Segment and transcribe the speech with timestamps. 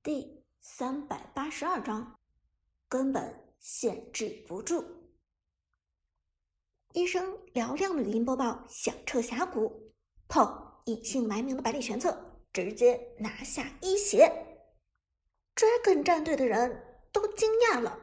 [0.00, 2.20] 第三百八十二章，
[2.88, 4.84] 根本限制不住。
[6.92, 9.92] 一声嘹亮的语音播报响彻峡谷，
[10.28, 10.68] 砰！
[10.84, 14.32] 隐姓埋名的百里玄策直接拿下一血。
[15.56, 17.98] Dragon 战队的人都惊讶了，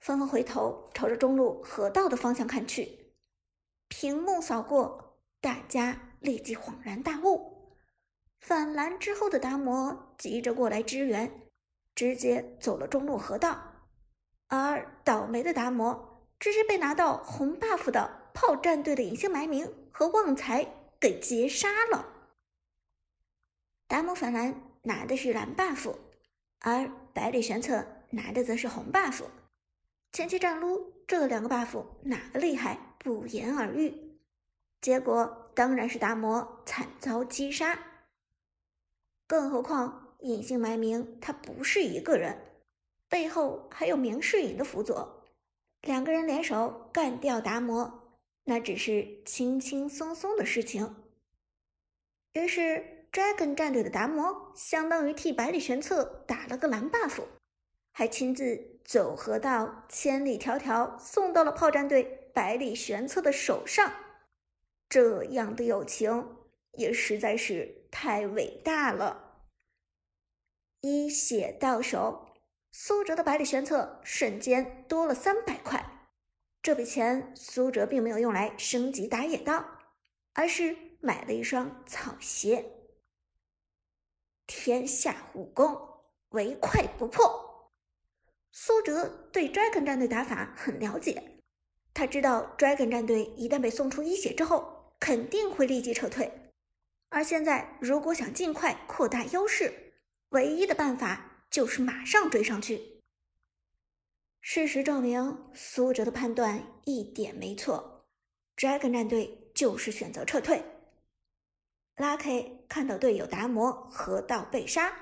[0.00, 3.14] 纷纷回头朝着中路河道的方向看去。
[3.86, 7.57] 屏幕扫过，大家立即恍然大悟。
[8.40, 11.42] 反蓝之后的达摩急着过来支援，
[11.94, 13.60] 直接走了中路河道，
[14.46, 20.66] 而倒霉的达摩直接被拿到红 buff 的炮战队的隐姓埋名和旺财
[20.98, 22.06] 给截杀了。
[23.86, 25.94] 达摩反蓝拿的是蓝 buff，
[26.60, 29.24] 而百里玄策拿的则是红 buff。
[30.12, 34.18] 前期战撸这两个 buff 哪个厉害，不言而喻。
[34.80, 37.78] 结果当然是达摩惨遭击杀。
[39.28, 42.36] 更何况，隐姓埋名，他不是一个人，
[43.10, 45.22] 背后还有明世隐的辅佐，
[45.82, 50.96] 两个人联手干掉达摩，那只是轻轻松松的事情。
[52.32, 57.22] 于是，Dragon 战队的达摩相当于替百里玄策打了个蓝 buff，
[57.92, 63.92] 还亲自走河道千里迢迢送到了炮战队百里玄策的手上，
[64.88, 66.37] 这样的友情
[66.78, 67.76] 也实在是。
[67.90, 69.46] 太伟大了！
[70.82, 72.34] 一血到手，
[72.70, 76.10] 苏哲的百里玄策瞬间多了三百块。
[76.62, 79.64] 这笔钱苏哲并没有用来升级打野刀，
[80.34, 82.66] 而是买了一双草鞋。
[84.46, 87.72] 天下武功，唯快不破。
[88.52, 91.40] 苏哲对 Dragon 战队打法很了解，
[91.94, 96.37] 他知道 Dragon 战队一旦被送出一血之后，肯定会立即撤退。
[97.10, 99.94] 而现在，如果想尽快扩大优势，
[100.30, 103.00] 唯一的办法就是马上追上去。
[104.40, 108.06] 事实证明，苏哲的判断一点没错
[108.56, 110.62] ，Dragon 战队就是选择撤退。
[111.96, 114.92] Lucky 看到队友达摩河道被杀，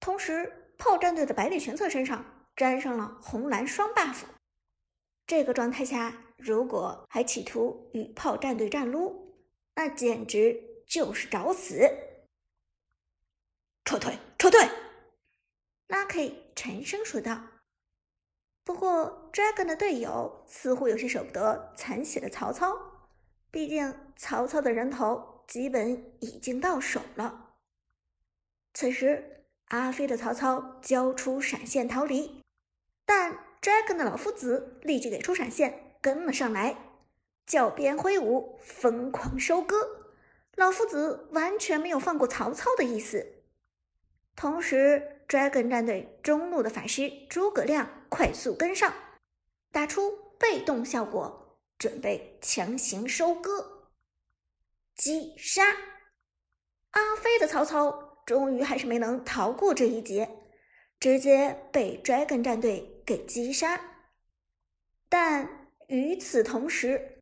[0.00, 4.22] 同时炮战队的百里玄策身上沾上了红蓝双 buff，
[5.26, 9.36] 这个状态下，如果还企图与炮战队战撸，
[9.76, 10.73] 那简直……
[10.86, 11.90] 就是找死！
[13.84, 14.60] 撤退，撤退
[15.88, 17.40] ！Lucky 沉声说道。
[18.64, 22.74] 不过，Dragon 的队友似乎有些舍不得残血的曹操，
[23.50, 27.56] 毕竟曹操的人头基本已经到手了。
[28.72, 32.42] 此时，阿飞的曹操交出闪现逃离，
[33.04, 36.76] 但 Dragon 的老夫子立即给出闪现跟了上来，
[37.46, 40.03] 教鞭挥舞，疯狂收割。
[40.56, 43.42] 老夫子完全没有放过曹操的意思。
[44.36, 48.92] 同时，Dragon 战队中路的法师诸葛亮快速跟上，
[49.72, 53.90] 打出被动效果，准备强行收割、
[54.94, 55.76] 击杀。
[56.90, 60.28] 阿飞的曹操终于还是没能逃过这一劫，
[61.00, 63.80] 直接被 Dragon 战队给击杀。
[65.08, 67.20] 但与此同时，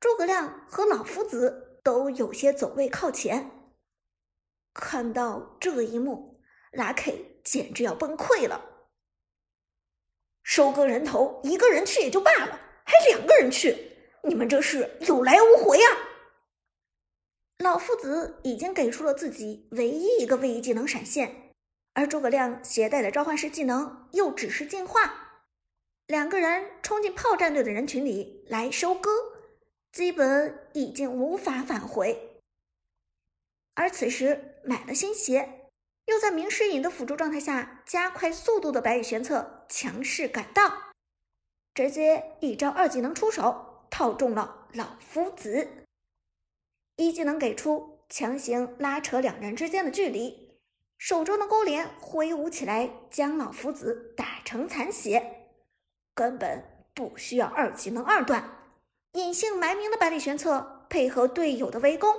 [0.00, 1.63] 诸葛亮和老夫子。
[1.84, 3.50] 都有些走位靠前，
[4.72, 6.40] 看到这一幕，
[6.72, 8.88] 拉 K 简直要崩溃了。
[10.42, 13.76] 收割人头，一个人去也就罢了，还两个人去，
[14.22, 15.88] 你们这是有来无回啊！
[17.58, 21.52] 老夫子已经给出了自己唯一一个位移技能闪现，
[21.92, 25.42] 而诸葛亮携带的召唤师技能又只是进化，
[26.06, 29.33] 两个人冲进炮战队的人群里来收割。
[29.94, 32.40] 基本已经无法返回，
[33.74, 35.68] 而此时买了新鞋，
[36.06, 40.92] 又在明世隐的辅助状态下加快速度的白羽玄策强势赶到，
[41.74, 45.68] 直接一招二技能出手套中了老夫子，
[46.96, 50.58] 一技能给出强行拉扯两人之间的距离，
[50.98, 55.52] 手中的勾连挥舞起来将老夫子打成残血，
[56.16, 58.63] 根本不需要二技能二段。
[59.14, 62.12] 隐姓埋名的百里玄策配合队友的围攻，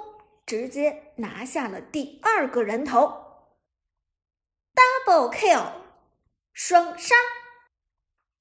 [0.46, 3.44] 直接拿下了第二个人头
[4.74, 5.74] ，double kill，
[6.54, 7.14] 双杀。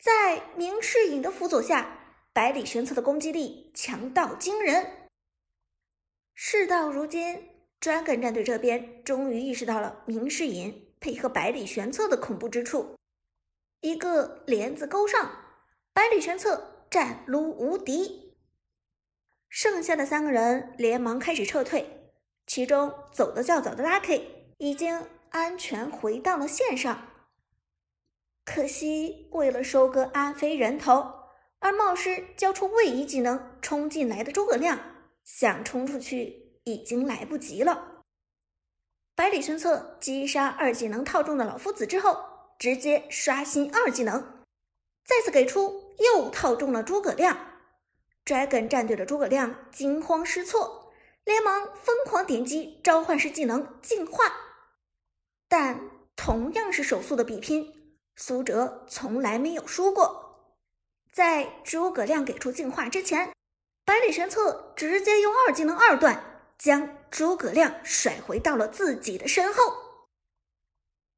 [0.00, 1.98] 在明世隐的辅佐下，
[2.32, 5.08] 百里玄策的攻击力强到惊人。
[6.32, 7.48] 事到如今
[7.80, 12.94] ，Dragon 战队这边终于意识到了明世隐配合百里玄策的恐怖之处，
[13.80, 15.44] 一个帘子勾上，
[15.92, 18.23] 百里玄策战撸无敌。
[19.64, 22.12] 剩下的三个人连忙开始撤退，
[22.46, 24.20] 其中走得较早的 Lucky
[24.58, 27.08] 已经安全回到了线上，
[28.44, 31.10] 可惜为了收割阿飞人头，
[31.60, 34.78] 而冒失交出位移技能冲进来的诸葛亮，
[35.24, 38.02] 想冲出去已经来不及了。
[39.14, 42.22] 百里玄策击杀二技能套中的老夫子之后，
[42.58, 44.44] 直接刷新二技能，
[45.06, 47.53] 再次给出又套中了诸葛亮。
[48.24, 50.92] Dragon 战队的诸葛亮惊慌失措，
[51.24, 54.32] 连忙疯狂点击召唤师技能进化。
[55.48, 60.54] 但同样是手速的比拼，苏哲从来没有输过。
[61.12, 63.32] 在诸葛亮给出进化之前，
[63.84, 66.30] 百里玄策直接用二技能二段。
[66.56, 69.60] 将诸葛亮甩回到了自己的身后，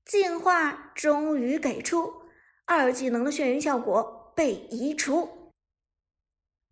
[0.05, 2.23] 进化终于给出，
[2.65, 5.46] 二技能的眩晕效果被移除，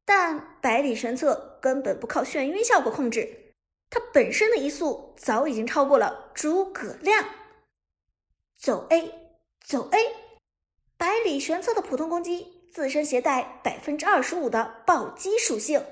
[0.04, 3.54] 但百里玄策根本不靠眩晕效果控制，
[3.90, 7.24] 他本身的移速早已经超过了诸葛亮。
[8.56, 9.12] 走 A，
[9.64, 9.98] 走 A，
[10.96, 15.84] 百里玄策的普通攻击自身携带百分之二十五的暴击属性，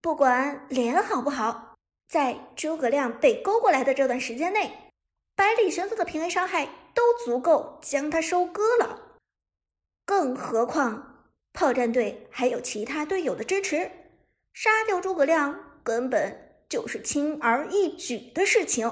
[0.00, 1.74] 不管脸好不好。
[2.08, 4.92] 在诸葛亮被勾过来的这段时间内，
[5.36, 9.18] 百里玄策的平 A 伤害都足够将他收割了。
[10.04, 11.09] 更何况
[11.52, 13.90] 炮战队还有其他队友的支持，
[14.52, 18.90] 杀掉诸葛亮根本就是轻而易举的事情。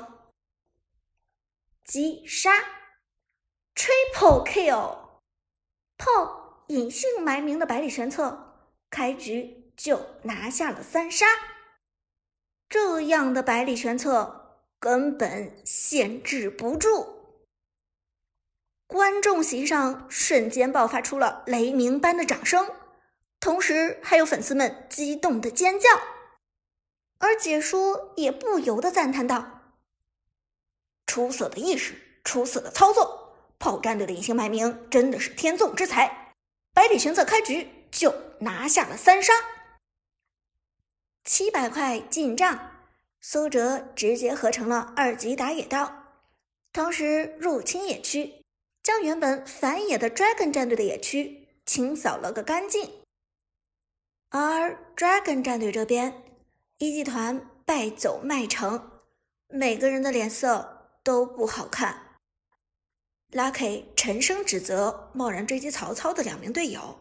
[1.84, 2.52] 击杀
[3.74, 4.98] ，Triple Kill，
[5.96, 11.26] 炮隐姓埋名的百里玄策，开局就拿下了三杀。
[12.68, 17.17] 这样的百里玄策根本限制不住，
[18.88, 22.72] 观众席上瞬间爆发出了雷鸣般的掌声，
[23.38, 25.86] 同时还有粉丝们激动的尖叫，
[27.18, 29.60] 而解说也不由得赞叹道
[31.06, 36.32] ：“出色的意识，出色的操作，炮战队的隐姓埋名真的是天纵之才，
[36.72, 39.34] 百里玄策开局就拿下了三杀。”
[41.24, 42.70] 七百块进账，
[43.20, 46.04] 苏哲直接合成了二级打野刀，
[46.72, 48.46] 同时入侵野区，
[48.88, 52.90] 将原本反野的 Dragon 战队的野区清扫了个干净。
[54.30, 56.22] 而 Dragon 战队这边，
[56.78, 59.02] 一集团败走麦城，
[59.48, 62.16] 每个人的脸色都不好看。
[63.32, 66.98] Lucky 沉声指责贸然追击曹操的两名队友：“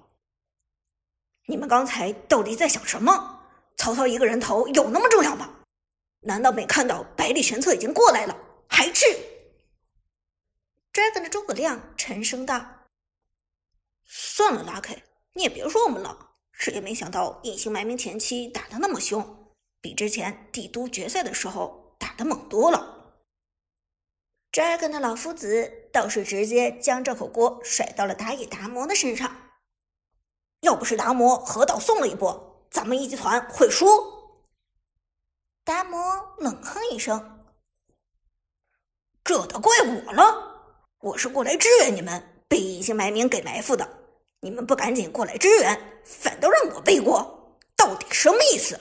[1.48, 3.46] 你们刚才到底在想什么？”
[3.78, 5.56] 曹操一个人头有那么重要吗？
[6.20, 8.38] 难道没看到百里玄策已经过来了，
[8.68, 9.06] 还去
[10.98, 12.88] ？Dragon 的诸葛亮沉声道
[14.04, 14.98] ：“算了，Lucky，
[15.34, 16.32] 你也别说我们了。
[16.52, 23.14] 谁也没想到隐姓埋名前期打的那么凶，比之前帝都决赛的时候打的猛多了。
[24.52, 29.52] ”Dragon 的老夫子倒是直接将这口锅甩到了打野达摩的身上。
[30.62, 32.68] 要不是达摩河道送了一波。
[32.72, 33.86] 咱们一集团会输。
[35.64, 37.46] 达摩冷哼一声
[39.24, 40.57] ：“这得怪我了，
[41.00, 43.88] 我是过来支援你们，被隐姓埋名给埋伏的。
[44.40, 48.80] 你们不赶紧过来支援，反倒让我背锅，到底什么意思？”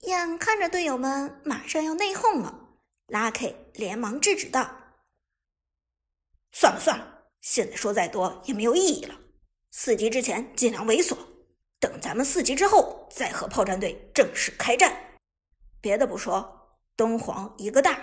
[0.00, 2.58] 眼看着队友们马上要内讧了，
[3.06, 4.70] 拉 K 连忙制止道
[6.52, 9.14] ：“算了算了，现在说再多也没有意义了。
[9.70, 11.16] 四级之前尽量猥琐。”
[11.80, 15.18] 等咱们四级之后，再和炮战队正式开战。
[15.82, 18.02] 别的不说，东皇一个大，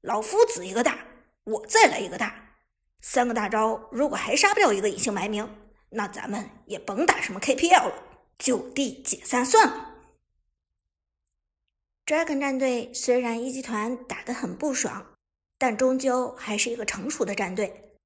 [0.00, 0.98] 老夫子一个大，
[1.44, 2.56] 我再来一个大，
[3.00, 5.48] 三个大招，如果还杀不掉一个隐姓埋名，
[5.90, 7.94] 那咱们也甭打什么 KPL 了，
[8.38, 9.86] 就地解散算了。
[12.06, 15.14] Dragon 战队虽然一级团打得很不爽，
[15.58, 17.96] 但终究还是一个成熟的战队。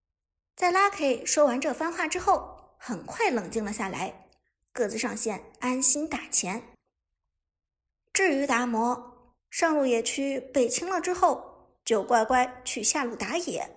[0.56, 4.28] 在 Lucky 说完这番话之后，很快冷静了下来。
[4.72, 6.62] 各自上线，安心打钱。
[8.12, 11.53] 至于达摩，上路野区被清了之后，
[11.84, 13.68] 就乖乖去下路打野。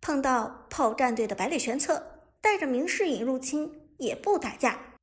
[0.00, 4.94] 碰到炮战队的百里玄策，带着明世隐入侵，也不打架，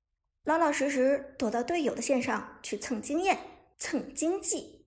[0.44, 3.38] 老老实实躲到队友的线上去蹭经验、
[3.78, 4.86] 蹭经济。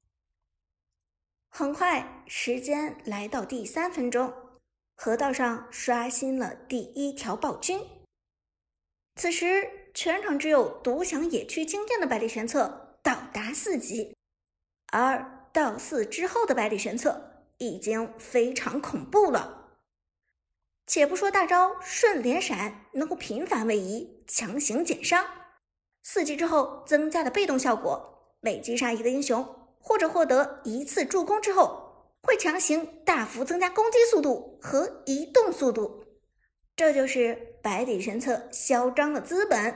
[1.50, 4.32] 很快，时间来到第三分钟，
[4.94, 7.80] 河道上刷新了第一条暴君。
[9.16, 9.82] 此时。
[9.96, 14.14] 全场只有独享野区经验的百里玄策到达四级，
[14.92, 17.25] 而到四之后的百里玄策
[17.58, 19.78] 已经非常恐怖了。
[20.86, 25.26] 且不说大招顺连闪能够频繁位移强行减伤，
[26.02, 36.04] 四级之后增加的被动效果，每击杀一个英雄或者获得一次助攻之后，会强行大幅增加攻击速度和移动速度，
[36.76, 39.74] 这就是百里玄策嚣张的资本。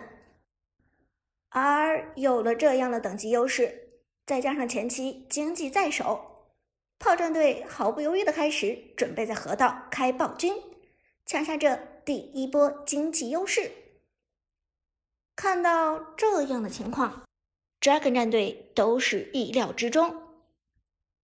[1.49, 6.40] 而有了这样的等级优势，再加上前期经济在手，
[7.01, 10.55] 炮战队毫不犹豫的开始准备在河道开暴君，
[11.25, 13.73] 抢下这第一波经济优势。
[15.35, 17.25] 看到这样的情况
[17.81, 20.15] ，Dragon 战队都是意料之中。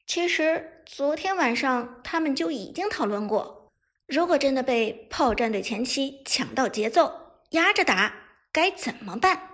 [0.07, 3.71] 其实昨天晚上他们就已经讨论过，
[4.07, 7.13] 如果真的被炮战队前期抢到节奏，
[7.51, 8.15] 压着打，
[8.51, 9.51] 该怎么办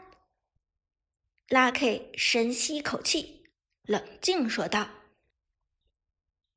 [1.48, 3.50] ？？Lucky 深吸一口气，
[3.82, 4.88] 冷静说道：“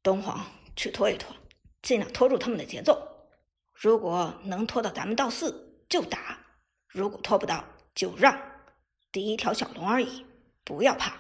[0.06, 0.46] 东皇
[0.76, 1.36] 去拖一拖，
[1.82, 3.26] 尽量拖住他们的节奏。
[3.74, 6.20] 如果能拖到咱们到四，就打；
[6.88, 8.40] 如果拖不到，就让，
[9.12, 10.24] 第一条小龙而已，
[10.64, 11.18] 不要怕。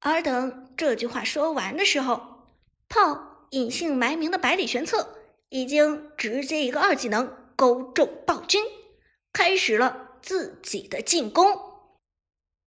[0.00, 2.48] 而等这句话说完的时候，
[2.88, 5.16] 炮隐姓埋名的百里玄策
[5.48, 8.60] 已经直接一个二技能勾中暴君，
[9.32, 11.69] 开始了自己的进攻。